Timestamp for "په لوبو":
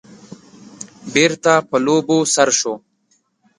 1.69-2.17